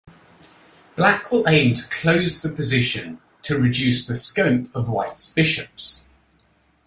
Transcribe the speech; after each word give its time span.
Black 0.95 1.31
will 1.31 1.47
aim 1.47 1.75
to 1.75 1.87
close 1.89 2.41
the 2.41 2.49
position 2.49 3.19
to 3.43 3.59
reduce 3.59 4.07
the 4.07 4.15
scope 4.15 4.65
of 4.73 4.89
White's 4.89 5.29
bishops. 5.29 6.05